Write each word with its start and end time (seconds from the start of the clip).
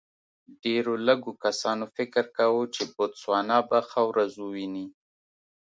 ډېرو 0.63 0.93
لږو 1.07 1.31
کسانو 1.43 1.85
فکر 1.95 2.25
کاوه 2.37 2.63
چې 2.75 2.81
بوتسوانا 2.93 3.57
به 3.69 3.79
ښه 3.89 4.01
ورځ 4.09 4.31
وویني. 4.37 4.85